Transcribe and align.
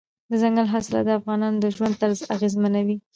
دځنګل 0.29 0.67
حاصلات 0.73 1.03
د 1.07 1.09
افغانانو 1.19 1.57
د 1.63 1.65
ژوند 1.75 1.93
طرز 2.01 2.19
اغېزمنوي. 2.35 2.95